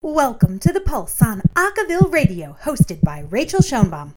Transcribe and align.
Welcome 0.00 0.60
to 0.60 0.72
The 0.72 0.80
Pulse 0.80 1.20
on 1.20 1.42
Acaville 1.56 2.12
Radio, 2.12 2.56
hosted 2.62 3.02
by 3.02 3.24
Rachael 3.28 3.58
Schoenbaum. 3.58 4.12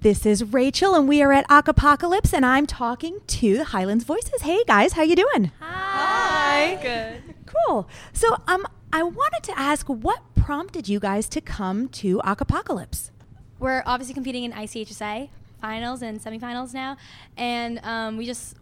This 0.00 0.26
is 0.26 0.42
Rachael, 0.42 0.96
and 0.96 1.08
we 1.08 1.22
are 1.22 1.32
at 1.32 1.46
Acapocalypse, 1.48 2.34
and 2.34 2.44
I'm 2.44 2.66
talking 2.66 3.20
to 3.28 3.56
the 3.56 3.66
Highlands 3.66 4.02
Voices. 4.02 4.42
Hey 4.42 4.64
guys, 4.66 4.94
how 4.94 5.02
you 5.02 5.14
doing? 5.14 5.52
Hi. 5.60 6.80
Good. 6.82 7.36
Cool. 7.46 7.88
So, 8.12 8.36
um, 8.48 8.66
I 8.92 9.04
wanted 9.04 9.44
to 9.44 9.56
ask, 9.56 9.86
what 9.86 10.20
prompted 10.34 10.88
you 10.88 10.98
guys 10.98 11.28
to 11.28 11.40
come 11.40 11.86
to 11.90 12.20
Acapocalypse? 12.24 13.12
We're 13.60 13.84
obviously 13.86 14.14
competing 14.14 14.42
in 14.42 14.50
ICHSA 14.50 15.28
finals 15.60 16.02
and 16.02 16.20
semifinals 16.20 16.74
now, 16.74 16.96
and 17.36 17.78
um, 17.84 18.16
we 18.16 18.26
just 18.26 18.56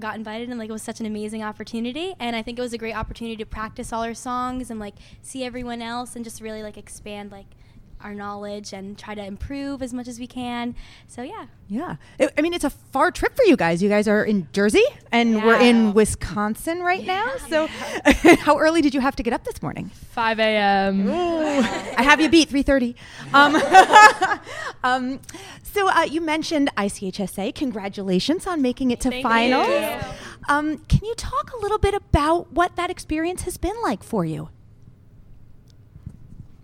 got 0.00 0.16
invited 0.16 0.48
and 0.48 0.58
like 0.58 0.68
it 0.68 0.72
was 0.72 0.82
such 0.82 1.00
an 1.00 1.06
amazing 1.06 1.42
opportunity. 1.42 2.14
And 2.18 2.36
i 2.36 2.42
think 2.42 2.58
it 2.58 2.62
was 2.62 2.72
a 2.72 2.78
great 2.78 2.94
opportunity 2.94 3.36
to 3.36 3.46
practice 3.46 3.92
all 3.92 4.02
our 4.02 4.14
songs 4.14 4.70
and 4.70 4.78
like 4.80 4.94
see 5.22 5.44
everyone 5.44 5.82
else 5.82 6.16
and 6.16 6.24
just 6.24 6.40
really 6.40 6.62
like 6.62 6.76
expand 6.76 7.32
like 7.32 7.46
our 8.02 8.14
knowledge 8.14 8.72
and 8.72 8.96
try 8.98 9.14
to 9.14 9.24
improve 9.24 9.82
as 9.82 9.92
much 9.92 10.08
as 10.08 10.18
we 10.18 10.26
can 10.26 10.74
so 11.06 11.22
yeah 11.22 11.46
Yeah. 11.68 11.96
I 12.20 12.28
I 12.38 12.40
mean, 12.40 12.54
it's 12.54 12.64
a 12.64 12.70
far 12.70 13.10
trip 13.10 13.36
for 13.36 13.44
you 13.44 13.56
guys. 13.56 13.82
You 13.82 13.88
guys 13.90 14.08
are 14.08 14.24
in 14.24 14.48
Jersey, 14.52 14.84
and 15.12 15.44
we're 15.44 15.60
in 15.60 15.92
Wisconsin 15.92 16.80
right 16.80 17.04
now. 17.04 17.26
So, 17.52 17.66
how 18.46 18.56
early 18.58 18.80
did 18.80 18.94
you 18.94 19.02
have 19.02 19.16
to 19.16 19.22
get 19.22 19.34
up 19.34 19.44
this 19.44 19.60
morning? 19.60 19.90
5 20.14 20.38
a.m. 20.40 21.10
I 22.00 22.02
have 22.02 22.20
you 22.22 22.30
beat 22.30 22.48
3:30. 22.48 22.94
Um, 23.34 23.52
um, 24.88 25.20
so 25.62 25.88
uh, 25.90 26.04
you 26.04 26.20
mentioned 26.20 26.70
ICHSA. 26.76 27.54
Congratulations 27.54 28.46
on 28.46 28.62
making 28.62 28.90
it 28.90 29.00
to 29.00 29.10
Thank 29.10 29.22
finals. 29.24 29.68
you. 29.68 29.98
Um, 30.48 30.78
can 30.88 31.04
you 31.04 31.14
talk 31.16 31.52
a 31.52 31.60
little 31.60 31.78
bit 31.78 31.92
about 31.94 32.52
what 32.52 32.76
that 32.76 32.88
experience 32.90 33.42
has 33.42 33.56
been 33.58 33.76
like 33.82 34.02
for 34.02 34.24
you? 34.24 34.48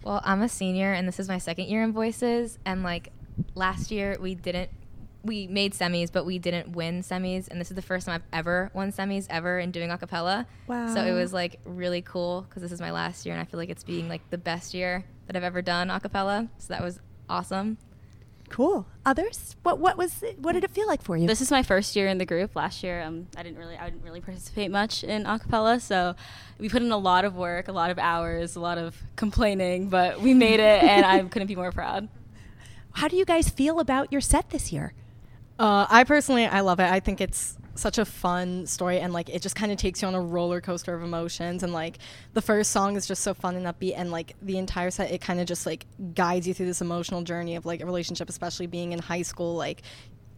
Well, 0.04 0.20
I'm 0.22 0.42
a 0.42 0.48
senior 0.48 0.92
and 0.92 1.08
this 1.08 1.18
is 1.18 1.28
my 1.28 1.38
second 1.38 1.66
year 1.66 1.82
in 1.82 1.92
voices 1.92 2.58
and 2.66 2.82
like 2.82 3.10
last 3.54 3.90
year 3.90 4.16
we 4.20 4.34
didn't 4.34 4.70
we 5.22 5.46
made 5.46 5.72
semis 5.72 6.12
but 6.12 6.26
we 6.26 6.38
didn't 6.38 6.72
win 6.76 7.00
semis 7.00 7.48
and 7.48 7.58
this 7.58 7.70
is 7.70 7.74
the 7.74 7.82
first 7.82 8.04
time 8.04 8.16
I've 8.16 8.38
ever 8.38 8.70
won 8.74 8.92
semis 8.92 9.26
ever 9.30 9.58
in 9.58 9.70
doing 9.70 9.90
a 9.90 9.96
cappella. 9.96 10.46
So 10.92 11.02
it 11.02 11.12
was 11.14 11.32
like 11.32 11.58
really 11.64 12.02
cool 12.02 12.46
cuz 12.50 12.62
this 12.62 12.70
is 12.70 12.80
my 12.82 12.90
last 12.90 13.24
year 13.24 13.34
and 13.34 13.40
I 13.40 13.46
feel 13.46 13.58
like 13.58 13.70
it's 13.70 13.82
being 13.84 14.06
like 14.08 14.28
the 14.28 14.36
best 14.38 14.74
year 14.74 15.04
that 15.26 15.36
I've 15.36 15.42
ever 15.42 15.62
done 15.62 15.90
a 15.90 15.98
cappella. 15.98 16.48
So 16.58 16.74
that 16.74 16.82
was 16.82 17.00
awesome. 17.30 17.78
Cool. 18.54 18.86
Others? 19.04 19.56
What 19.64 19.80
what 19.80 19.98
was 19.98 20.22
it, 20.22 20.38
what 20.38 20.52
did 20.52 20.62
it 20.62 20.70
feel 20.70 20.86
like 20.86 21.02
for 21.02 21.16
you? 21.16 21.26
This 21.26 21.40
is 21.40 21.50
my 21.50 21.64
first 21.64 21.96
year 21.96 22.06
in 22.06 22.18
the 22.18 22.24
group. 22.24 22.54
Last 22.54 22.84
year, 22.84 23.02
um, 23.02 23.26
I 23.36 23.42
didn't 23.42 23.58
really, 23.58 23.76
I 23.76 23.90
didn't 23.90 24.04
really 24.04 24.20
participate 24.20 24.70
much 24.70 25.02
in 25.02 25.24
acapella. 25.24 25.80
So 25.80 26.14
we 26.60 26.68
put 26.68 26.80
in 26.80 26.92
a 26.92 26.96
lot 26.96 27.24
of 27.24 27.34
work, 27.34 27.66
a 27.66 27.72
lot 27.72 27.90
of 27.90 27.98
hours, 27.98 28.54
a 28.54 28.60
lot 28.60 28.78
of 28.78 28.96
complaining, 29.16 29.88
but 29.88 30.20
we 30.20 30.34
made 30.34 30.60
it, 30.60 30.84
and 30.84 31.04
I 31.04 31.20
couldn't 31.32 31.48
be 31.48 31.56
more 31.56 31.72
proud. 31.72 32.08
How 32.92 33.08
do 33.08 33.16
you 33.16 33.24
guys 33.24 33.48
feel 33.48 33.80
about 33.80 34.12
your 34.12 34.20
set 34.20 34.50
this 34.50 34.72
year? 34.72 34.92
Uh, 35.58 35.88
I 35.90 36.04
personally, 36.04 36.46
I 36.46 36.60
love 36.60 36.78
it. 36.78 36.88
I 36.88 37.00
think 37.00 37.20
it's 37.20 37.58
such 37.74 37.98
a 37.98 38.04
fun 38.04 38.66
story, 38.66 39.00
and 39.00 39.12
like 39.12 39.28
it 39.28 39.42
just 39.42 39.56
kind 39.56 39.72
of 39.72 39.78
takes 39.78 40.02
you 40.02 40.08
on 40.08 40.14
a 40.14 40.20
roller 40.20 40.60
coaster 40.60 40.94
of 40.94 41.02
emotions. 41.02 41.62
And 41.62 41.72
like 41.72 41.98
the 42.32 42.42
first 42.42 42.70
song 42.70 42.96
is 42.96 43.06
just 43.06 43.22
so 43.22 43.34
fun 43.34 43.56
and 43.56 43.66
upbeat, 43.66 43.94
and 43.96 44.10
like 44.10 44.34
the 44.42 44.58
entire 44.58 44.90
set, 44.90 45.10
it 45.10 45.20
kind 45.20 45.40
of 45.40 45.46
just 45.46 45.66
like 45.66 45.86
guides 46.14 46.46
you 46.46 46.54
through 46.54 46.66
this 46.66 46.80
emotional 46.80 47.22
journey 47.22 47.56
of 47.56 47.66
like 47.66 47.80
a 47.80 47.86
relationship, 47.86 48.28
especially 48.28 48.66
being 48.66 48.92
in 48.92 48.98
high 48.98 49.22
school. 49.22 49.54
Like 49.54 49.82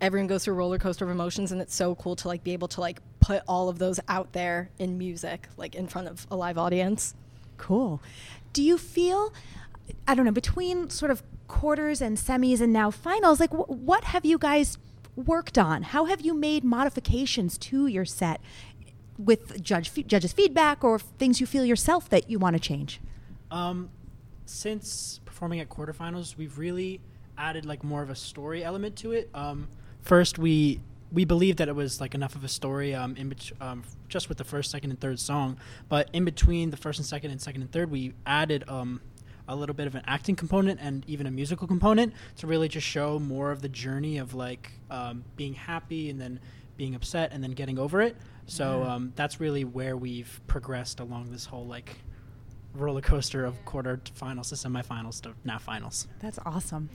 everyone 0.01 0.27
goes 0.27 0.45
through 0.45 0.55
a 0.55 0.57
roller 0.57 0.79
coaster 0.79 1.05
of 1.05 1.11
emotions, 1.11 1.53
and 1.53 1.61
it's 1.61 1.75
so 1.75 1.95
cool 1.95 2.17
to 2.17 2.29
like 2.29 2.43
be 2.45 2.53
able 2.53 2.69
to 2.69 2.81
like 2.81 3.01
put 3.21 3.43
all 3.49 3.69
of 3.69 3.79
those 3.79 4.01
out 4.09 4.33
there 4.33 4.71
in 4.79 4.99
music, 4.99 5.49
like 5.57 5.75
in 5.75 5.87
front 5.87 6.09
of 6.09 6.27
a 6.31 6.37
live 6.37 6.59
audience. 6.59 7.15
Cool. 7.57 8.03
Do 8.53 8.63
you 8.63 8.79
feel, 8.79 9.33
I 10.07 10.15
don't 10.15 10.25
know, 10.25 10.33
between 10.33 10.91
sort 10.91 11.11
of 11.11 11.23
quarters 11.49 12.01
and 12.01 12.17
semis 12.17 12.61
and 12.61 12.73
now 12.73 12.91
finals, 12.91 13.41
like 13.41 13.51
wh- 13.51 13.69
what 13.71 14.05
have 14.05 14.25
you 14.25 14.39
guys 14.39 14.79
worked 15.17 15.59
on? 15.59 15.83
How 15.83 16.05
have 16.05 16.21
you 16.21 16.35
made 16.35 16.63
modifications 16.63 17.59
to 17.59 17.87
your 17.87 18.05
set 18.05 18.41
with 19.19 19.63
judge 19.63 19.93
judges' 20.07 20.33
feedback 20.33 20.85
or 20.85 20.99
things 20.99 21.41
you 21.41 21.47
feel 21.47 21.65
yourself 21.65 22.09
that 22.11 22.31
you 22.31 22.39
want 22.39 22.55
to 22.55 22.61
change? 22.61 23.01
Um, 23.51 23.91
since 24.45 25.21
performing 25.25 25.61
at 25.61 25.69
quarterfinals, 25.69 26.37
we've 26.37 26.59
really 26.59 27.01
added 27.39 27.65
like 27.65 27.83
more 27.83 28.03
of 28.03 28.11
a 28.11 28.15
story 28.15 28.65
element 28.65 28.97
to 28.97 29.13
it. 29.13 29.31
Um, 29.35 29.69
first, 30.03 30.39
we 30.39 30.81
we 31.13 31.25
believed 31.25 31.59
that 31.59 31.69
it 31.69 31.75
was 31.75 32.01
like 32.01 32.15
enough 32.15 32.35
of 32.35 32.45
a 32.45 32.49
story 32.49 32.95
um, 32.95 33.17
in 33.17 33.29
bet- 33.29 33.53
um, 33.61 33.85
just 34.09 34.29
with 34.29 34.39
the 34.39 34.45
first, 34.45 34.71
second, 34.71 34.91
and 34.91 35.01
third 35.01 35.21
song, 35.21 35.57
but 35.89 36.11
in 36.13 36.25
between 36.25 36.71
the 36.71 36.77
first 36.77 36.99
and 36.99 37.07
second 37.07 37.31
and 37.31 37.41
second 37.41 37.63
and 37.63 37.71
third, 37.71 37.91
we 37.91 38.13
added 38.27 38.65
um, 38.69 39.01
a 39.49 39.57
little 39.57 39.75
bit 39.75 39.87
of 39.87 39.95
an 39.95 40.03
acting 40.07 40.37
component 40.37 40.81
and 40.81 41.05
even 41.07 41.27
a 41.27 41.31
musical 41.31 41.67
component 41.67 42.13
to 42.37 42.47
really 42.47 42.69
just 42.69 42.87
show 42.87 43.19
more 43.19 43.51
of 43.51 43.63
the 43.63 43.69
journey 43.69 44.19
of 44.19 44.35
like 44.35 44.73
um, 44.91 45.25
being 45.37 45.55
happy 45.55 46.11
and 46.11 46.21
then 46.21 46.41
being 46.77 46.95
upset 46.95 47.33
and 47.33 47.43
then 47.43 47.53
getting 47.53 47.79
over 47.79 48.01
it. 48.03 48.17
So 48.47 48.85
um, 48.85 49.13
that's 49.17 49.41
really 49.41 49.65
where 49.65 49.97
we've 49.97 50.41
progressed 50.47 51.01
along 51.01 51.31
this 51.31 51.47
whole 51.47 51.67
like 51.67 51.97
roller 52.75 53.01
coaster 53.01 53.45
of 53.45 53.65
quarter 53.65 53.97
to 53.97 54.13
finals 54.13 54.51
to 54.51 54.55
semifinals 54.55 55.21
to 55.23 55.35
now 55.45 55.59
finals. 55.59 56.07
That's 56.21 56.39
awesome. 56.45 56.91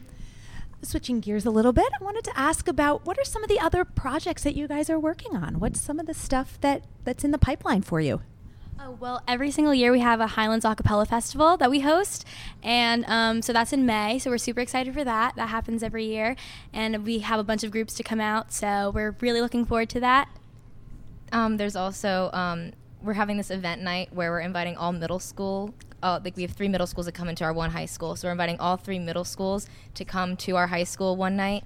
Switching 0.84 1.19
gears 1.19 1.45
a 1.45 1.51
little 1.51 1.73
bit, 1.73 1.88
I 2.00 2.03
wanted 2.03 2.23
to 2.23 2.40
ask 2.40 2.67
about 2.67 3.06
what 3.06 3.19
are 3.19 3.25
some 3.25 3.44
of 3.44 3.50
the 3.50 3.59
other 3.59 3.85
projects 3.85 4.44
that 4.44 4.56
you 4.56 4.67
guys 4.67 4.90
are 4.90 5.00
working 5.00 5.35
on? 5.35 5.59
What's 5.59 5.79
some 5.79 6.00
of 6.00 6.07
the 6.07 6.13
stuff 6.13 6.59
that, 6.61 6.85
that's 7.03 7.23
in 7.23 7.31
the 7.31 7.38
pipeline 7.38 7.84
for 7.84 8.01
you? 8.01 8.22
Oh, 8.84 8.97
well, 9.00 9.22
every 9.28 9.52
single 9.52 9.75
year 9.75 9.92
we 9.92 10.00
have 10.00 10.19
a 10.19 10.25
Highlands 10.25 10.66
Acapella 10.66 11.08
Festival 11.08 11.56
that 11.58 11.69
we 11.69 11.81
host. 11.81 12.25
And 12.64 13.06
um, 13.06 13.44
so 13.44 13.53
that's 13.53 13.72
in 13.74 13.86
May. 13.86 14.18
So 14.18 14.31
we're 14.31 14.40
super 14.40 14.59
excited 14.59 14.96
for 14.96 15.03
that. 15.03 15.36
That 15.36 15.50
happens 15.50 15.84
every 15.84 16.06
year. 16.06 16.36
And 16.74 17.06
we 17.06 17.20
have 17.20 17.40
a 17.40 17.44
bunch 17.44 17.64
of 17.64 17.70
groups 17.70 17.94
to 17.96 18.03
come 18.03 18.20
out. 18.20 18.52
So 18.52 18.90
we're 18.90 19.16
really 19.22 19.40
looking 19.40 19.66
forward 19.66 19.90
to 19.90 20.00
that. 20.00 20.30
Um, 21.31 21.58
there's 21.58 21.75
also 21.75 22.31
um, 22.34 22.72
we're 23.03 23.14
having 23.14 23.38
this 23.38 23.52
event 23.52 23.84
night 23.84 24.12
where 24.14 24.31
we're 24.31 24.40
inviting 24.40 24.75
all 24.78 24.91
middle 24.91 25.20
school. 25.20 25.75
Uh, 26.02 26.20
like 26.24 26.36
we 26.36 26.41
have 26.41 26.52
three 26.52 26.68
middle 26.68 26.88
schools 26.88 27.06
that 27.06 27.12
come 27.12 27.30
into 27.30 27.44
our 27.44 27.53
one 27.53 27.70
high 27.70 27.86
school, 27.86 28.16
so 28.16 28.28
we're 28.28 28.31
inviting 28.31 28.59
all 28.59 28.75
three 28.75 28.97
middle 28.97 29.24
schools 29.24 29.68
to 29.94 30.03
come 30.03 30.36
to 30.36 30.56
our 30.56 30.66
high 30.66 30.84
school 30.84 31.16
one 31.16 31.36
night, 31.36 31.64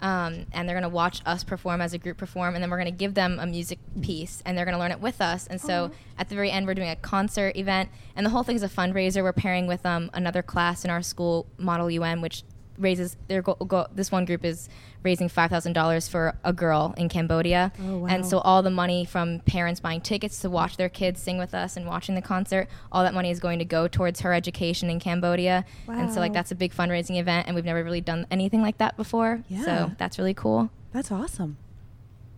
um, 0.00 0.46
and 0.52 0.68
they're 0.68 0.76
gonna 0.76 0.88
watch 0.88 1.20
us 1.24 1.44
perform 1.44 1.80
as 1.80 1.92
a 1.92 1.98
group 1.98 2.16
perform, 2.16 2.54
and 2.54 2.62
then 2.62 2.70
we're 2.70 2.78
gonna 2.78 2.90
give 2.90 3.14
them 3.14 3.38
a 3.40 3.46
music 3.46 3.78
piece, 4.02 4.42
and 4.44 4.56
they're 4.56 4.64
gonna 4.64 4.78
learn 4.78 4.92
it 4.92 5.00
with 5.00 5.20
us. 5.20 5.46
And 5.46 5.60
so 5.60 5.90
at 6.18 6.28
the 6.28 6.34
very 6.34 6.50
end, 6.50 6.66
we're 6.66 6.74
doing 6.74 6.90
a 6.90 6.96
concert 6.96 7.56
event, 7.56 7.90
and 8.14 8.24
the 8.24 8.30
whole 8.30 8.42
thing 8.42 8.56
is 8.56 8.62
a 8.62 8.68
fundraiser. 8.68 9.22
We're 9.22 9.32
pairing 9.32 9.66
with 9.66 9.84
um, 9.86 10.10
another 10.12 10.42
class 10.42 10.84
in 10.84 10.90
our 10.90 11.02
school, 11.02 11.46
Model 11.58 11.90
UN, 11.90 12.20
which 12.20 12.42
raises 12.78 13.16
their 13.28 13.42
go, 13.42 13.54
go, 13.54 13.86
this 13.94 14.10
one 14.12 14.24
group 14.24 14.44
is 14.44 14.68
raising 15.02 15.28
five 15.28 15.50
thousand 15.50 15.72
dollars 15.72 16.08
for 16.08 16.36
a 16.44 16.52
girl 16.52 16.94
in 16.96 17.08
Cambodia, 17.08 17.72
Oh, 17.82 17.98
wow. 17.98 18.06
and 18.08 18.26
so 18.26 18.38
all 18.38 18.62
the 18.62 18.70
money 18.70 19.04
from 19.04 19.40
parents 19.40 19.80
buying 19.80 20.00
tickets 20.00 20.40
to 20.40 20.50
watch 20.50 20.76
their 20.76 20.88
kids 20.88 21.20
sing 21.20 21.38
with 21.38 21.54
us 21.54 21.76
and 21.76 21.86
watching 21.86 22.14
the 22.14 22.22
concert, 22.22 22.68
all 22.90 23.02
that 23.04 23.14
money 23.14 23.30
is 23.30 23.40
going 23.40 23.58
to 23.60 23.64
go 23.64 23.86
towards 23.88 24.20
her 24.20 24.32
education 24.32 24.90
in 24.90 24.98
Cambodia, 25.00 25.64
and 25.88 26.12
so 26.12 26.20
like 26.20 26.32
that's 26.32 26.50
a 26.52 26.56
big 26.56 26.74
fundraising 26.74 27.18
event, 27.18 27.46
and 27.46 27.54
we've 27.54 27.64
never 27.64 27.82
really 27.84 28.00
done 28.00 28.26
anything 28.30 28.62
like 28.62 28.78
that 28.78 28.96
before, 28.96 29.42
Yeah. 29.48 29.62
so 29.64 29.90
that's 29.98 30.18
really 30.18 30.34
cool. 30.34 30.70
That's 30.92 31.10
awesome. 31.12 31.56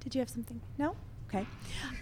Did 0.00 0.14
you 0.14 0.20
have 0.20 0.30
something? 0.30 0.60
No? 0.78 0.96
Okay. 1.28 1.46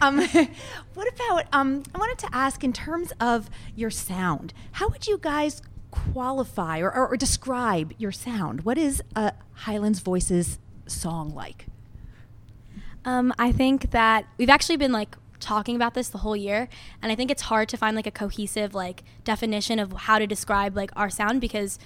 Um, 0.00 0.18
what 0.94 1.12
about, 1.12 1.46
um, 1.52 1.82
I 1.94 1.98
wanted 1.98 2.18
to 2.18 2.28
ask 2.32 2.62
in 2.62 2.72
terms 2.72 3.12
of 3.20 3.50
your 3.74 3.90
sound, 3.90 4.52
how 4.72 4.88
would 4.88 5.06
you 5.08 5.18
guys 5.20 5.62
qualify 6.12 6.80
or, 6.80 6.92
or, 6.92 7.08
or 7.08 7.16
describe 7.16 7.92
your 7.98 8.12
sound? 8.12 8.62
What 8.62 8.78
is 8.78 9.02
a 9.14 9.32
Highlands 9.52 10.00
Voices 10.00 10.58
song 10.86 11.34
like? 11.34 11.66
Um, 13.04 13.32
I 13.38 13.52
think 13.52 13.92
that 13.92 14.26
we've 14.36 14.50
actually 14.50 14.76
been 14.76 14.92
like 14.92 15.16
talking 15.38 15.76
about 15.76 15.94
this 15.94 16.08
the 16.08 16.18
whole 16.18 16.36
year, 16.36 16.68
and 17.00 17.12
I 17.12 17.14
think 17.14 17.30
it's 17.30 17.42
hard 17.42 17.68
to 17.70 17.76
find 17.76 17.94
like 17.94 18.06
a 18.06 18.10
cohesive 18.10 18.74
like 18.74 19.04
definition 19.24 19.78
of 19.78 19.92
how 19.92 20.18
to 20.18 20.26
describe 20.26 20.76
like 20.76 20.90
our 20.96 21.08
sound 21.08 21.40
because 21.40 21.78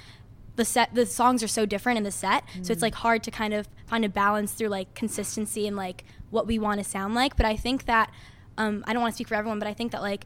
the 0.57 0.65
set 0.65 0.95
the 0.95 1.07
songs 1.07 1.43
are 1.43 1.49
so 1.49 1.67
different 1.67 1.99
in 1.99 2.05
the 2.05 2.11
set, 2.11 2.45
so 2.63 2.73
it's 2.73 2.83
like 2.83 2.95
hard 2.97 3.23
to 3.25 3.31
kind 3.31 3.53
of 3.53 3.69
find 3.87 4.05
a 4.05 4.09
balance 4.09 4.53
through 4.53 4.69
like 4.69 4.95
consistency 4.95 5.67
and 5.67 5.77
like 5.77 6.05
what 6.31 6.47
we 6.47 6.59
want 6.59 6.83
to 6.83 6.85
sound 6.89 7.15
like. 7.15 7.37
But 7.37 7.47
I 7.47 7.57
think 7.57 7.85
that 7.85 8.11
um, 8.57 8.85
I 8.87 8.93
don't 8.93 9.03
want 9.03 9.13
to 9.13 9.17
speak 9.17 9.29
for 9.29 9.35
everyone, 9.35 9.59
but 9.59 9.69
I 9.69 9.75
think 9.75 9.93
that 9.93 10.03
like 10.03 10.25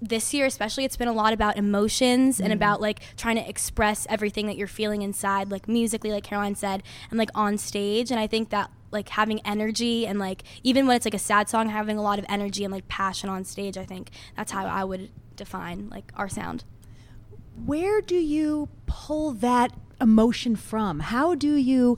this 0.00 0.34
year 0.34 0.44
especially 0.44 0.84
it's 0.84 0.96
been 0.96 1.08
a 1.08 1.12
lot 1.12 1.32
about 1.32 1.56
emotions 1.56 2.38
and 2.38 2.48
mm-hmm. 2.48 2.56
about 2.56 2.80
like 2.80 3.00
trying 3.16 3.36
to 3.36 3.48
express 3.48 4.06
everything 4.10 4.46
that 4.46 4.56
you're 4.56 4.66
feeling 4.66 5.02
inside 5.02 5.50
like 5.50 5.66
musically 5.66 6.10
like 6.10 6.22
caroline 6.24 6.54
said 6.54 6.82
and 7.10 7.18
like 7.18 7.30
on 7.34 7.56
stage. 7.56 8.10
And 8.10 8.20
i 8.20 8.26
think 8.26 8.50
that 8.50 8.70
like 8.92 9.08
having 9.10 9.40
energy 9.40 10.06
and 10.06 10.18
like 10.18 10.42
even 10.62 10.86
when 10.86 10.96
it's 10.96 11.06
like 11.06 11.14
a 11.14 11.18
sad 11.18 11.48
song 11.48 11.68
having 11.68 11.98
a 11.98 12.02
lot 12.02 12.18
of 12.18 12.24
energy 12.28 12.62
and 12.64 12.72
like 12.72 12.86
passion 12.88 13.28
on 13.28 13.44
stage 13.44 13.76
i 13.76 13.84
think 13.84 14.10
that's 14.36 14.52
how 14.52 14.64
i 14.64 14.84
would 14.84 15.10
define 15.36 15.88
like 15.90 16.12
our 16.16 16.28
sound. 16.28 16.64
Where 17.64 18.00
do 18.00 18.16
you 18.16 18.68
pull 18.86 19.32
that 19.32 19.72
emotion 20.00 20.56
from? 20.56 21.00
How 21.00 21.34
do 21.34 21.54
you 21.54 21.96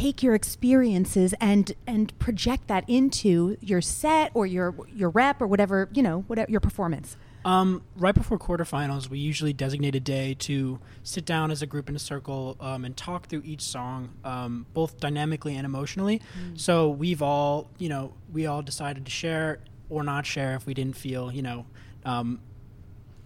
take 0.00 0.22
your 0.22 0.34
experiences 0.34 1.34
and 1.40 1.72
and 1.86 2.18
project 2.18 2.68
that 2.68 2.88
into 2.88 3.56
your 3.60 3.82
set 3.82 4.30
or 4.34 4.46
your 4.46 4.74
your 4.94 5.10
rep 5.10 5.40
or 5.42 5.46
whatever, 5.46 5.88
you 5.92 6.02
know, 6.02 6.20
whatever 6.26 6.50
your 6.50 6.60
performance? 6.60 7.16
Um, 7.42 7.82
right 7.96 8.14
before 8.14 8.38
quarterfinals, 8.38 9.08
we 9.08 9.18
usually 9.18 9.54
designate 9.54 9.94
a 9.94 10.00
day 10.00 10.34
to 10.40 10.78
sit 11.02 11.24
down 11.24 11.50
as 11.50 11.62
a 11.62 11.66
group 11.66 11.88
in 11.88 11.96
a 11.96 11.98
circle 11.98 12.56
um, 12.60 12.84
and 12.84 12.94
talk 12.94 13.28
through 13.28 13.42
each 13.46 13.62
song, 13.62 14.10
um, 14.24 14.66
both 14.74 15.00
dynamically 15.00 15.56
and 15.56 15.64
emotionally. 15.64 16.20
So 16.54 16.90
we've 16.90 17.22
all, 17.22 17.70
you 17.78 17.88
know, 17.88 18.12
we 18.30 18.44
all 18.44 18.60
decided 18.60 19.06
to 19.06 19.10
share 19.10 19.60
or 19.88 20.02
not 20.02 20.26
share 20.26 20.54
if 20.54 20.66
we 20.66 20.74
didn't 20.74 20.96
feel, 20.96 21.32
you 21.32 21.40
know, 21.40 21.64
um, 22.04 22.40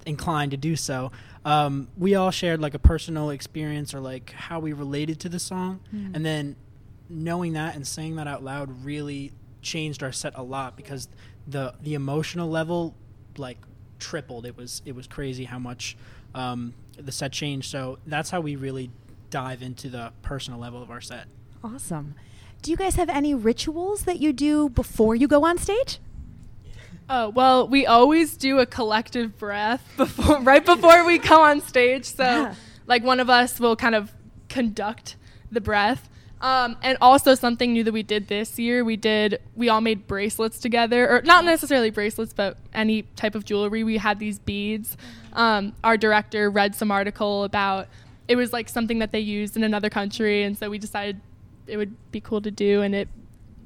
inclined 0.07 0.53
to 0.53 0.57
do 0.57 0.77
so. 0.77 1.11
Um, 1.45 1.89
we 1.99 2.15
all 2.15 2.31
shared 2.31 2.61
like 2.61 2.75
a 2.75 2.79
personal 2.79 3.31
experience 3.31 3.95
or 3.95 4.01
like 4.01 4.31
how 4.31 4.61
we 4.61 4.73
related 4.73 5.19
to 5.21 5.29
the 5.29 5.41
song, 5.41 5.81
and 6.15 6.25
then 6.25 6.55
knowing 7.09 7.53
that 7.55 7.75
and 7.77 7.87
saying 7.87 8.17
that 8.17 8.27
out 8.27 8.43
loud 8.43 8.85
really 8.85 9.33
changed 9.63 10.03
our 10.03 10.13
set 10.13 10.33
a 10.37 10.43
lot 10.43 10.77
because 10.77 11.09
the 11.47 11.75
the 11.83 11.95
emotional 11.95 12.49
level 12.49 12.95
like 13.37 13.59
tripled. 13.99 14.47
It 14.47 14.57
was 14.57 14.83
it 14.85 14.95
was 14.95 15.07
crazy 15.07 15.45
how 15.45 15.59
much 15.59 15.97
um, 16.35 16.75
the 16.97 17.13
set 17.13 17.33
changed. 17.33 17.71
So 17.71 17.99
that's 18.07 18.31
how 18.31 18.41
we 18.41 18.57
really 18.57 18.91
dive 19.31 19.63
into 19.63 19.89
the 19.89 20.13
personal 20.23 20.59
level 20.61 20.83
of 20.83 20.91
our 20.91 21.01
set. 21.01 21.27
Awesome. 21.63 22.15
Do 22.63 22.71
you 22.71 22.77
guys 22.77 22.95
have 22.97 23.09
any 23.11 23.35
rituals 23.35 24.05
that 24.05 24.21
you 24.21 24.33
do 24.33 24.69
before 24.71 25.15
you 25.15 25.29
go 25.29 25.45
on 25.45 25.59
stage? 25.59 25.99
Oh 27.09 27.29
well, 27.29 27.69
we 27.69 27.87
always 27.87 28.37
do 28.37 28.59
a 28.61 28.67
collective 28.67 29.37
breath 29.39 29.83
before, 29.97 30.41
right 30.41 30.65
before 30.65 31.05
we 31.05 31.19
come 31.19 31.41
on 31.43 31.61
stage. 31.61 32.07
So, 32.07 32.25
Yeah. 32.25 32.55
like 32.87 33.05
one 33.05 33.21
of 33.21 33.29
us 33.29 33.61
will 33.61 33.77
kind 33.77 33.95
of 33.95 34.13
conduct 34.49 35.17
the 35.53 35.61
breath. 35.61 36.09
Um, 36.45 36.77
and 36.83 36.99
also 37.01 37.35
something 37.35 37.73
new 37.73 37.85
that 37.85 37.93
we 37.93 38.03
did 38.03 38.29
this 38.29 38.59
year, 38.59 38.85
we 38.85 38.97
did 38.97 39.41
we 39.57 39.71
all 39.71 39.81
made 39.81 40.07
bracelets 40.07 40.59
together, 40.59 41.09
or 41.09 41.23
not 41.23 41.45
necessarily 41.47 41.89
bracelets, 41.91 42.35
but 42.35 42.59
any 42.75 43.03
type 43.17 43.35
of 43.35 43.47
jewelry. 43.47 43.83
We 43.83 43.97
had 43.97 44.19
these 44.19 44.39
beads. 44.39 44.99
Um, 45.33 45.75
our 45.83 45.97
director 45.97 46.51
read 46.51 46.75
some 46.75 46.91
article 46.91 47.45
about 47.45 47.89
it 48.29 48.37
was 48.37 48.53
like 48.53 48.69
something 48.69 48.99
that 48.99 49.11
they 49.11 49.21
used 49.21 49.57
in 49.57 49.65
another 49.65 49.89
country, 49.89 50.43
and 50.43 50.57
so 50.59 50.69
we 50.69 50.77
decided 50.79 51.19
it 51.67 51.79
would 51.79 51.97
be 52.13 52.21
cool 52.21 52.43
to 52.43 52.51
do, 52.51 52.83
and 52.83 52.95
it 52.95 53.09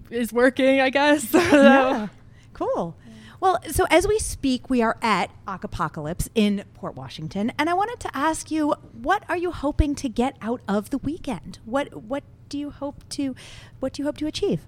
is 0.08 0.32
working, 0.32 0.80
I 0.80 0.90
guess. 0.90 1.24
So- 1.30 1.40
Yeah. 1.40 2.08
Cool. 2.54 2.96
Well, 3.40 3.58
so 3.70 3.86
as 3.90 4.06
we 4.06 4.18
speak, 4.18 4.68
we 4.70 4.82
are 4.82 4.96
at 5.02 5.30
Acapocalypse 5.46 6.28
in 6.34 6.64
Port 6.74 6.94
Washington, 6.96 7.52
and 7.58 7.68
I 7.70 7.74
wanted 7.74 7.98
to 8.00 8.16
ask 8.16 8.50
you, 8.52 8.74
what 8.92 9.22
are 9.28 9.36
you 9.36 9.50
hoping 9.52 9.94
to 9.96 10.08
get 10.08 10.36
out 10.42 10.60
of 10.68 10.90
the 10.90 10.98
weekend? 10.98 11.58
What 11.64 12.02
what 12.04 12.22
do 12.48 12.58
you 12.58 12.70
hope 12.70 13.08
to 13.10 13.34
what 13.80 13.92
do 13.92 14.02
you 14.02 14.06
hope 14.06 14.16
to 14.18 14.26
achieve? 14.26 14.66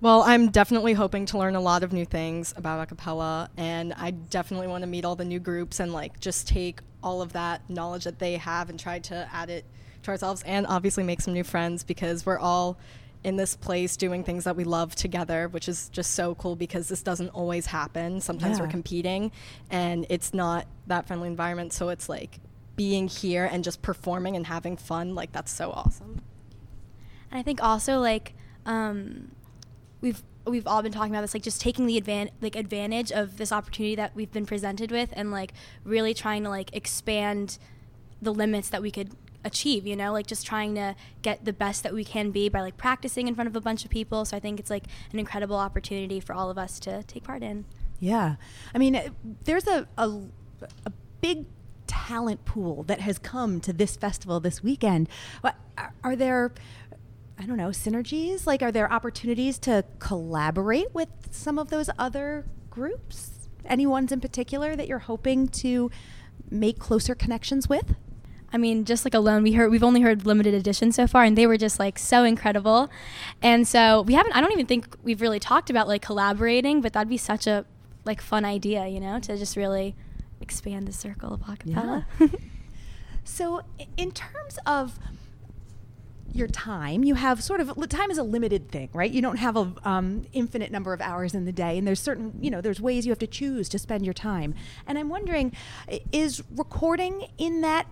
Well, 0.00 0.22
I'm 0.22 0.50
definitely 0.50 0.92
hoping 0.92 1.24
to 1.26 1.38
learn 1.38 1.56
a 1.56 1.60
lot 1.60 1.82
of 1.82 1.92
new 1.92 2.04
things 2.04 2.52
about 2.56 2.80
a 2.82 2.86
cappella, 2.86 3.48
and 3.56 3.94
I 3.94 4.10
definitely 4.10 4.66
want 4.66 4.82
to 4.82 4.86
meet 4.86 5.04
all 5.04 5.16
the 5.16 5.24
new 5.24 5.40
groups 5.40 5.80
and 5.80 5.92
like 5.92 6.20
just 6.20 6.46
take 6.46 6.80
all 7.02 7.22
of 7.22 7.32
that 7.32 7.68
knowledge 7.70 8.04
that 8.04 8.18
they 8.18 8.36
have 8.36 8.68
and 8.68 8.78
try 8.78 8.98
to 8.98 9.28
add 9.32 9.48
it 9.50 9.64
to 10.02 10.10
ourselves, 10.10 10.42
and 10.44 10.66
obviously 10.66 11.04
make 11.04 11.22
some 11.22 11.32
new 11.32 11.44
friends 11.44 11.84
because 11.84 12.26
we're 12.26 12.38
all 12.38 12.78
in 13.22 13.36
this 13.36 13.56
place 13.56 13.96
doing 13.96 14.22
things 14.22 14.44
that 14.44 14.54
we 14.54 14.64
love 14.64 14.94
together, 14.94 15.48
which 15.48 15.66
is 15.66 15.88
just 15.88 16.10
so 16.10 16.34
cool 16.34 16.54
because 16.54 16.88
this 16.88 17.02
doesn't 17.02 17.30
always 17.30 17.64
happen. 17.64 18.20
Sometimes 18.20 18.60
we're 18.60 18.66
competing, 18.66 19.32
and 19.70 20.04
it's 20.10 20.34
not 20.34 20.66
that 20.88 21.06
friendly 21.06 21.28
environment, 21.28 21.72
so 21.72 21.88
it's 21.88 22.10
like 22.10 22.38
being 22.76 23.08
here 23.08 23.48
and 23.50 23.64
just 23.64 23.80
performing 23.80 24.36
and 24.36 24.46
having 24.46 24.76
fun, 24.76 25.14
like 25.14 25.32
that's 25.32 25.50
so 25.50 25.70
awesome. 25.70 26.20
And 27.34 27.40
I 27.40 27.42
think 27.42 27.60
also 27.60 27.98
like 27.98 28.34
um, 28.64 29.32
we've 30.00 30.22
we've 30.46 30.68
all 30.68 30.82
been 30.82 30.92
talking 30.92 31.10
about 31.10 31.22
this, 31.22 31.34
like 31.34 31.42
just 31.42 31.60
taking 31.60 31.86
the 31.86 32.00
advan- 32.00 32.30
like 32.40 32.54
advantage 32.54 33.10
of 33.10 33.38
this 33.38 33.50
opportunity 33.50 33.96
that 33.96 34.14
we've 34.14 34.30
been 34.30 34.46
presented 34.46 34.92
with, 34.92 35.10
and 35.14 35.32
like 35.32 35.52
really 35.82 36.14
trying 36.14 36.44
to 36.44 36.48
like 36.48 36.74
expand 36.76 37.58
the 38.22 38.32
limits 38.32 38.68
that 38.68 38.80
we 38.80 38.92
could 38.92 39.16
achieve. 39.44 39.84
You 39.84 39.96
know, 39.96 40.12
like 40.12 40.28
just 40.28 40.46
trying 40.46 40.76
to 40.76 40.94
get 41.22 41.44
the 41.44 41.52
best 41.52 41.82
that 41.82 41.92
we 41.92 42.04
can 42.04 42.30
be 42.30 42.48
by 42.48 42.60
like 42.60 42.76
practicing 42.76 43.26
in 43.26 43.34
front 43.34 43.48
of 43.48 43.56
a 43.56 43.60
bunch 43.60 43.84
of 43.84 43.90
people. 43.90 44.24
So 44.24 44.36
I 44.36 44.40
think 44.40 44.60
it's 44.60 44.70
like 44.70 44.84
an 45.12 45.18
incredible 45.18 45.56
opportunity 45.56 46.20
for 46.20 46.34
all 46.34 46.50
of 46.50 46.56
us 46.56 46.78
to 46.80 47.02
take 47.02 47.24
part 47.24 47.42
in. 47.42 47.64
Yeah, 47.98 48.36
I 48.72 48.78
mean, 48.78 49.12
there's 49.42 49.66
a 49.66 49.88
a, 49.98 50.20
a 50.86 50.92
big 51.20 51.46
talent 51.88 52.44
pool 52.44 52.84
that 52.84 53.00
has 53.00 53.18
come 53.18 53.60
to 53.60 53.72
this 53.72 53.96
festival 53.96 54.38
this 54.38 54.62
weekend. 54.62 55.08
Are 56.04 56.14
there? 56.14 56.52
I 57.38 57.46
don't 57.46 57.56
know 57.56 57.68
synergies. 57.68 58.46
Like, 58.46 58.62
are 58.62 58.72
there 58.72 58.92
opportunities 58.92 59.58
to 59.60 59.84
collaborate 59.98 60.94
with 60.94 61.08
some 61.30 61.58
of 61.58 61.70
those 61.70 61.90
other 61.98 62.46
groups? 62.70 63.48
Any 63.64 63.86
ones 63.86 64.12
in 64.12 64.20
particular 64.20 64.76
that 64.76 64.88
you're 64.88 65.00
hoping 65.00 65.48
to 65.48 65.90
make 66.50 66.78
closer 66.78 67.14
connections 67.14 67.68
with? 67.68 67.94
I 68.52 68.56
mean, 68.56 68.84
just 68.84 69.04
like 69.04 69.14
alone, 69.14 69.42
we 69.42 69.52
heard 69.52 69.70
we've 69.70 69.82
only 69.82 70.00
heard 70.00 70.26
limited 70.26 70.54
edition 70.54 70.92
so 70.92 71.08
far, 71.08 71.24
and 71.24 71.36
they 71.36 71.46
were 71.46 71.56
just 71.56 71.80
like 71.80 71.98
so 71.98 72.22
incredible. 72.22 72.88
And 73.42 73.66
so 73.66 74.02
we 74.02 74.14
haven't. 74.14 74.36
I 74.36 74.40
don't 74.40 74.52
even 74.52 74.66
think 74.66 74.96
we've 75.02 75.20
really 75.20 75.40
talked 75.40 75.70
about 75.70 75.88
like 75.88 76.02
collaborating, 76.02 76.80
but 76.80 76.92
that'd 76.92 77.08
be 77.08 77.16
such 77.16 77.48
a 77.48 77.64
like 78.04 78.20
fun 78.20 78.44
idea, 78.44 78.86
you 78.86 79.00
know, 79.00 79.18
to 79.18 79.36
just 79.36 79.56
really 79.56 79.96
expand 80.40 80.86
the 80.86 80.92
circle 80.92 81.34
of 81.34 81.40
acapella. 81.40 82.04
So, 83.24 83.62
in 83.96 84.12
terms 84.12 84.58
of 84.66 84.98
your 86.34 86.48
time, 86.48 87.04
you 87.04 87.14
have 87.14 87.42
sort 87.42 87.60
of 87.60 87.88
time 87.88 88.10
is 88.10 88.18
a 88.18 88.22
limited 88.22 88.70
thing, 88.70 88.88
right? 88.92 89.10
You 89.10 89.22
don't 89.22 89.38
have 89.38 89.56
a 89.56 89.72
um, 89.84 90.24
infinite 90.32 90.72
number 90.72 90.92
of 90.92 91.00
hours 91.00 91.34
in 91.34 91.44
the 91.44 91.52
day, 91.52 91.78
and 91.78 91.86
there's 91.86 92.00
certain 92.00 92.38
you 92.40 92.50
know 92.50 92.60
there's 92.60 92.80
ways 92.80 93.06
you 93.06 93.12
have 93.12 93.18
to 93.20 93.26
choose 93.26 93.68
to 93.70 93.78
spend 93.78 94.04
your 94.04 94.14
time. 94.14 94.54
And 94.86 94.98
I'm 94.98 95.08
wondering, 95.08 95.52
is 96.12 96.42
recording 96.56 97.28
in 97.38 97.60
that 97.60 97.86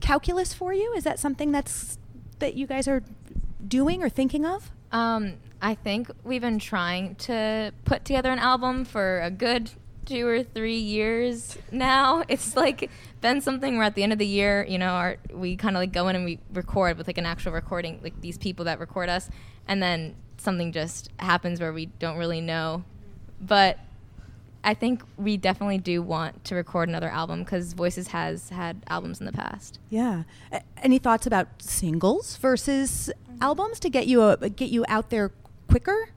calculus 0.00 0.54
for 0.54 0.72
you? 0.72 0.92
Is 0.94 1.04
that 1.04 1.18
something 1.18 1.52
that's 1.52 1.98
that 2.38 2.54
you 2.54 2.66
guys 2.66 2.88
are 2.88 3.02
doing 3.66 4.02
or 4.02 4.08
thinking 4.08 4.44
of? 4.44 4.70
Um, 4.92 5.34
I 5.60 5.74
think 5.74 6.10
we've 6.24 6.42
been 6.42 6.58
trying 6.58 7.14
to 7.16 7.72
put 7.84 8.04
together 8.04 8.30
an 8.30 8.38
album 8.38 8.84
for 8.84 9.20
a 9.20 9.30
good 9.30 9.70
two 10.04 10.26
or 10.26 10.42
three 10.42 10.78
years 10.78 11.58
now. 11.70 12.22
It's 12.28 12.56
like 12.56 12.90
been 13.20 13.40
something 13.40 13.76
where 13.76 13.86
at 13.86 13.94
the 13.94 14.02
end 14.02 14.12
of 14.12 14.18
the 14.18 14.26
year, 14.26 14.64
you 14.68 14.78
know, 14.78 14.90
our, 14.90 15.16
we 15.32 15.56
kind 15.56 15.76
of 15.76 15.80
like 15.80 15.92
go 15.92 16.08
in 16.08 16.16
and 16.16 16.24
we 16.24 16.38
record 16.52 16.98
with 16.98 17.06
like 17.06 17.18
an 17.18 17.26
actual 17.26 17.52
recording, 17.52 18.00
like 18.02 18.20
these 18.20 18.38
people 18.38 18.64
that 18.66 18.78
record 18.78 19.08
us, 19.08 19.30
and 19.66 19.82
then 19.82 20.14
something 20.36 20.72
just 20.72 21.10
happens 21.18 21.60
where 21.60 21.72
we 21.72 21.86
don't 21.86 22.16
really 22.16 22.40
know. 22.40 22.84
But 23.40 23.78
I 24.62 24.74
think 24.74 25.02
we 25.18 25.36
definitely 25.36 25.78
do 25.78 26.02
want 26.02 26.44
to 26.44 26.54
record 26.54 26.88
another 26.88 27.08
album 27.08 27.44
because 27.44 27.74
Voices 27.74 28.08
has 28.08 28.48
had 28.48 28.82
albums 28.88 29.20
in 29.20 29.26
the 29.26 29.32
past. 29.32 29.78
Yeah. 29.90 30.22
A- 30.50 30.62
any 30.82 30.98
thoughts 30.98 31.26
about 31.26 31.62
singles 31.62 32.36
versus 32.38 33.10
mm-hmm. 33.28 33.42
albums 33.42 33.78
to 33.80 33.90
get 33.90 34.06
you 34.06 34.22
a, 34.22 34.48
get 34.48 34.70
you 34.70 34.84
out 34.88 35.10
there 35.10 35.32
quicker? 35.68 36.08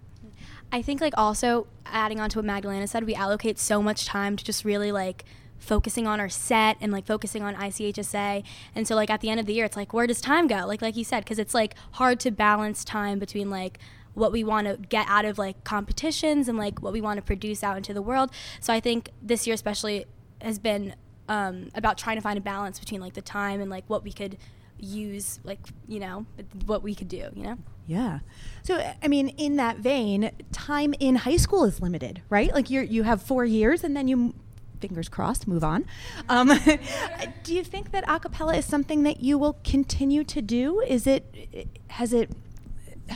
I 0.72 0.82
think 0.82 1.02
like 1.02 1.14
also 1.18 1.68
adding 1.86 2.20
on 2.20 2.30
to 2.32 2.40
what 2.40 2.46
Magdalena 2.46 2.88
said, 2.88 3.06
we 3.06 3.16
allocate 3.16 3.58
so 3.60 3.82
much 3.82 4.06
time 4.06 4.36
to 4.36 4.44
just 4.44 4.66
really 4.66 4.92
like 4.92 5.26
focusing 5.60 6.06
on 6.06 6.20
our 6.20 6.30
set 6.30 6.78
and 6.82 6.92
like 6.92 7.06
focusing 7.06 7.44
on 7.44 7.56
ICHSA. 7.56 8.44
And 8.76 8.88
so 8.88 8.96
like 8.96 9.10
at 9.10 9.22
the 9.22 9.30
end 9.30 9.40
of 9.40 9.46
the 9.46 9.54
year, 9.54 9.66
it's 9.66 9.78
like 9.78 9.94
where 9.94 10.08
does 10.08 10.22
time 10.22 10.48
go? 10.48 10.66
Like 10.68 10.82
like 10.82 10.96
you 10.96 11.04
said, 11.04 11.24
because 11.24 11.40
it's 11.40 11.54
like 11.54 11.76
hard 11.94 12.20
to 12.22 12.32
balance 12.32 12.84
time 12.84 13.20
between 13.20 13.50
like 13.50 13.80
what 14.14 14.32
we 14.32 14.44
want 14.44 14.68
to 14.68 14.78
get 14.78 15.06
out 15.08 15.26
of 15.26 15.38
like 15.38 15.64
competitions 15.64 16.48
and 16.48 16.58
like 16.58 16.82
what 16.82 16.92
we 16.92 17.02
want 17.02 17.18
to 17.18 17.22
produce 17.22 17.64
out 17.64 17.78
into 17.78 17.94
the 17.94 18.02
world. 18.02 18.32
So 18.60 18.74
I 18.74 18.80
think 18.80 19.12
this 19.22 19.48
year 19.48 19.54
especially 19.54 20.06
has 20.42 20.60
been 20.60 20.96
um, 21.30 21.70
about 21.76 21.98
trying 21.98 22.18
to 22.18 22.22
find 22.22 22.38
a 22.38 22.42
balance 22.42 22.80
between 22.80 23.02
like 23.02 23.14
the 23.14 23.22
time 23.22 23.62
and 23.62 23.70
like 23.70 23.84
what 23.88 24.04
we 24.04 24.12
could 24.12 24.38
use 24.80 25.40
like 25.44 25.60
you 25.88 26.00
know 26.00 26.26
what 26.68 26.84
we 26.84 26.94
could 26.94 27.08
do 27.08 27.30
you 27.34 27.44
know 27.44 27.58
Yeah. 27.88 28.20
So 28.64 28.94
I 29.02 29.08
mean, 29.08 29.30
in 29.30 29.56
that 29.56 29.78
vein, 29.78 30.32
time 30.52 30.94
in 31.00 31.16
high 31.16 31.38
school 31.38 31.64
is 31.64 31.82
limited, 31.82 32.22
right? 32.30 32.54
Like 32.54 32.70
you 32.70 32.82
you 32.82 33.04
have 33.04 33.22
four 33.22 33.46
years, 33.46 33.84
and 33.84 33.96
then 33.96 34.10
you, 34.10 34.34
fingers 34.82 35.08
crossed, 35.08 35.48
move 35.48 35.64
on. 35.64 35.86
Um, 36.28 36.52
do 37.44 37.56
you 37.56 37.64
think 37.64 37.92
that 37.92 38.04
a 38.08 38.20
cappella 38.20 38.58
is 38.58 38.66
something 38.66 39.04
that 39.04 39.22
you 39.22 39.38
will 39.38 39.58
continue 39.64 40.26
to 40.26 40.42
do? 40.42 40.82
Is 40.82 41.08
it 41.08 41.70
has 41.88 42.12
it 42.12 42.30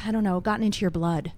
I 0.05 0.11
don't 0.11 0.23
know 0.23 0.39
gotten 0.39 0.63
into 0.63 0.81
your 0.81 0.91
blood? 0.91 1.33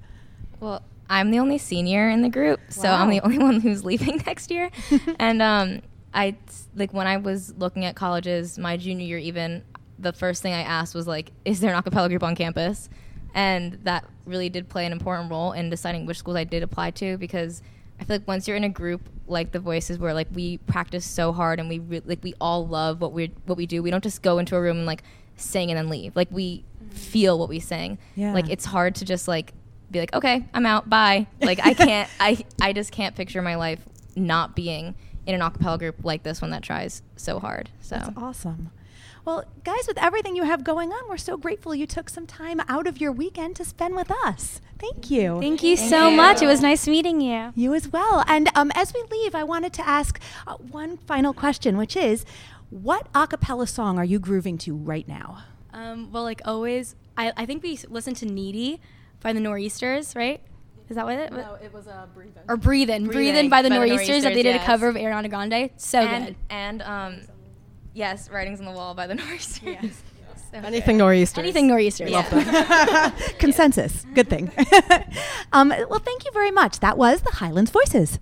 Well, 0.59 0.83
I'm 1.09 1.31
the 1.31 1.39
only 1.39 1.57
senior 1.57 2.09
in 2.09 2.21
the 2.21 2.29
group, 2.29 2.59
so 2.69 2.87
I'm 2.87 3.09
the 3.09 3.19
only 3.21 3.39
one 3.39 3.59
who's 3.59 3.83
leaving 3.83 4.17
next 4.25 4.51
year. 4.51 4.69
and 5.19 5.41
um, 5.41 5.81
I 6.13 6.35
like 6.75 6.93
when 6.93 7.07
I 7.07 7.17
was 7.17 7.53
looking 7.57 7.85
at 7.85 7.95
colleges, 7.95 8.59
my 8.59 8.77
junior 8.77 9.05
year, 9.05 9.17
even 9.17 9.63
the 9.99 10.13
first 10.13 10.41
thing 10.41 10.53
I 10.53 10.61
asked 10.61 10.93
was 10.93 11.07
like, 11.07 11.31
"Is 11.45 11.59
there 11.59 11.73
an 11.73 11.81
acapella 11.81 12.09
group 12.09 12.23
on 12.23 12.35
campus?" 12.35 12.89
And 13.33 13.79
that 13.83 14.05
really 14.25 14.49
did 14.49 14.69
play 14.69 14.85
an 14.85 14.91
important 14.91 15.31
role 15.31 15.53
in 15.53 15.69
deciding 15.69 16.05
which 16.05 16.17
schools 16.17 16.37
I 16.37 16.43
did 16.43 16.63
apply 16.63 16.91
to 16.91 17.17
because 17.17 17.61
I 17.99 18.03
feel 18.03 18.17
like 18.17 18.27
once 18.27 18.47
you're 18.47 18.57
in 18.57 18.63
a 18.63 18.69
group 18.69 19.01
like 19.27 19.51
the 19.51 19.59
Voices, 19.59 19.97
where 19.97 20.13
like 20.13 20.27
we 20.33 20.57
practice 20.59 21.05
so 21.05 21.31
hard 21.31 21.59
and 21.59 21.69
we 21.69 21.79
re- 21.79 22.01
like 22.05 22.23
we 22.23 22.33
all 22.39 22.67
love 22.67 23.01
what 23.01 23.13
we 23.13 23.31
what 23.45 23.57
we 23.57 23.65
do. 23.65 23.81
We 23.81 23.91
don't 23.91 24.03
just 24.03 24.21
go 24.21 24.37
into 24.37 24.55
a 24.55 24.61
room 24.61 24.77
and 24.77 24.85
like 24.85 25.03
sing 25.35 25.71
and 25.71 25.77
then 25.77 25.89
leave. 25.89 26.15
Like 26.15 26.27
we 26.31 26.63
mm-hmm. 26.83 26.89
feel 26.95 27.39
what 27.39 27.49
we 27.49 27.59
sing. 27.59 27.97
Yeah. 28.15 28.33
Like 28.33 28.49
it's 28.49 28.65
hard 28.65 28.95
to 28.95 29.05
just 29.05 29.27
like 29.27 29.53
be 29.93 29.99
like, 29.99 30.13
okay, 30.13 30.45
I'm 30.53 30.65
out, 30.65 30.89
bye. 30.89 31.27
Like 31.41 31.59
I 31.63 31.73
can't, 31.73 32.09
I, 32.19 32.43
I 32.61 32.73
just 32.73 32.91
can't 32.91 33.15
picture 33.15 33.41
my 33.41 33.55
life 33.55 33.79
not 34.15 34.55
being 34.55 34.95
in 35.25 35.39
an 35.39 35.41
acapella 35.41 35.79
group 35.79 36.03
like 36.03 36.23
this 36.23 36.41
one 36.41 36.51
that 36.51 36.63
tries 36.63 37.01
so 37.15 37.39
hard. 37.39 37.69
So 37.79 37.95
That's 37.95 38.17
awesome. 38.17 38.71
Well, 39.25 39.45
guys, 39.63 39.88
with 39.88 39.97
everything 39.97 40.35
you 40.35 40.43
have 40.43 40.63
going 40.63 40.91
on, 40.91 41.07
we're 41.07 41.17
so 41.17 41.38
grateful 41.38 41.73
you 41.73 41.88
took 41.88 42.09
some 42.09 42.27
time 42.27 42.62
out 42.67 42.88
of 42.88 43.00
your 43.00 43.12
weekend 43.12 43.55
to 43.57 43.65
spend 43.65 43.95
with 43.95 44.12
us. 44.25 44.59
Thank 44.79 45.09
you. 45.09 45.39
Thank 45.39 45.63
you 45.63 45.77
so 45.77 46.12
much. 46.12 46.41
It 46.41 46.47
was 46.47 46.62
nice 46.62 46.88
meeting 46.88 47.21
you. 47.21 47.53
You 47.55 47.73
as 47.73 47.88
well. 47.88 48.23
And 48.27 48.50
um, 48.53 48.71
as 48.75 48.93
we 48.93 49.01
leave, 49.09 49.33
I 49.33 49.43
wanted 49.43 49.71
to 49.73 49.88
ask 49.88 50.19
uh, 50.45 50.55
one 50.55 50.97
final 50.97 51.33
question, 51.33 51.77
which 51.77 51.95
is 51.95 52.25
what 52.69 53.07
a 53.15 53.25
cappella 53.27 53.67
song 53.67 53.97
are 53.97 54.03
you 54.03 54.19
grooving 54.19 54.57
to 54.59 54.75
right 54.75 55.07
now? 55.07 55.43
Um, 55.71 56.12
well, 56.12 56.23
like 56.23 56.41
always, 56.43 56.95
I, 57.17 57.31
I 57.38 57.45
think 57.45 57.63
we 57.63 57.73
s- 57.73 57.85
listened 57.89 58.17
to 58.17 58.25
"Needy" 58.25 58.81
by 59.21 59.31
the 59.31 59.39
Nor'easters, 59.39 60.15
right? 60.15 60.41
Is 60.89 60.97
that 60.97 61.05
what 61.05 61.17
it? 61.17 61.31
was? 61.31 61.45
No, 61.45 61.53
it 61.63 61.73
was 61.73 61.88
a 61.88 62.09
breathe 62.13 62.35
In. 62.35 62.43
Or 62.47 62.57
"Breathe 62.57 62.89
In," 62.89 63.05
"Breathe, 63.05 63.13
Breathe 63.15 63.35
In" 63.35 63.45
In 63.45 63.50
by 63.50 63.62
the 63.62 63.69
by 63.69 63.79
the 63.79 63.85
Nor'easters 63.88 64.23
that 64.23 64.33
they 64.33 64.43
Nor'easters, 64.43 64.53
did 64.53 64.55
a 64.62 64.65
cover 64.65 64.88
of 64.89 64.95
"Ariana 64.95 65.29
Grande." 65.29 65.69
So 65.77 66.00
and 66.00 66.25
good. 66.27 66.35
and 66.50 66.81
um, 66.81 67.21
yes, 67.93 68.29
writings 68.29 68.59
on 68.59 68.65
the 68.65 68.71
wall 68.71 68.93
by 68.93 69.07
the 69.07 69.15
Nor'easters. 69.21 70.01
So 70.51 70.59
Anything 70.59 70.97
nor'easters. 70.97 71.39
Anything 71.39 71.67
Nor'easters. 71.67 72.12
Yeah. 72.12 73.09
Consensus. 73.39 74.05
Good 74.13 74.29
thing. 74.29 74.51
um, 75.51 75.69
well, 75.89 75.97
thank 75.97 76.25
you 76.25 76.31
very 76.31 76.51
much. 76.51 76.79
That 76.79 76.95
was 76.95 77.21
the 77.23 77.31
Highlands 77.31 77.71
Voices. 77.71 78.19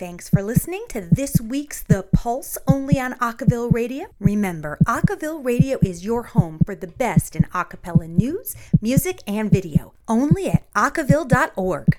Thanks 0.00 0.28
for 0.28 0.42
listening 0.42 0.84
to 0.88 1.00
this 1.00 1.40
week's 1.40 1.82
The 1.84 2.02
Pulse 2.02 2.58
only 2.66 2.98
on 2.98 3.14
Acaville 3.14 3.72
Radio. 3.72 4.06
Remember, 4.18 4.78
Acaville 4.84 5.44
Radio 5.44 5.78
is 5.80 6.04
your 6.04 6.24
home 6.24 6.58
for 6.66 6.74
the 6.74 6.88
best 6.88 7.36
in 7.36 7.44
acapella 7.44 8.08
news, 8.08 8.56
music, 8.82 9.20
and 9.28 9.48
video. 9.50 9.94
Only 10.08 10.48
at 10.48 10.70
acaville.org. 10.74 11.98